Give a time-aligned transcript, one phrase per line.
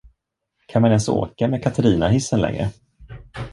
[0.65, 2.69] Kan man ens åka med Katarinahissen längre?